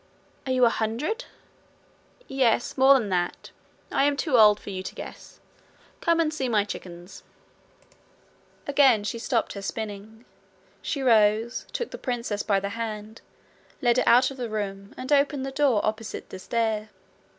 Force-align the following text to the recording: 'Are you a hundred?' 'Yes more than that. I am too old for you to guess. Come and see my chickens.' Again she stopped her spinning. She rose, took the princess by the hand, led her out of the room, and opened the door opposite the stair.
'Are 0.47 0.51
you 0.51 0.65
a 0.65 0.69
hundred?' 0.69 1.25
'Yes 2.27 2.75
more 2.75 2.95
than 2.95 3.09
that. 3.09 3.51
I 3.91 4.05
am 4.05 4.17
too 4.17 4.35
old 4.35 4.59
for 4.59 4.71
you 4.71 4.81
to 4.81 4.95
guess. 4.95 5.39
Come 5.99 6.19
and 6.19 6.33
see 6.33 6.49
my 6.49 6.63
chickens.' 6.63 7.21
Again 8.65 9.03
she 9.03 9.19
stopped 9.19 9.53
her 9.53 9.61
spinning. 9.61 10.25
She 10.81 11.03
rose, 11.03 11.67
took 11.71 11.91
the 11.91 11.99
princess 11.99 12.41
by 12.41 12.59
the 12.59 12.69
hand, 12.69 13.21
led 13.79 13.97
her 13.97 14.03
out 14.07 14.31
of 14.31 14.37
the 14.37 14.49
room, 14.49 14.95
and 14.97 15.11
opened 15.13 15.45
the 15.45 15.51
door 15.51 15.85
opposite 15.85 16.31
the 16.31 16.39
stair. 16.39 16.89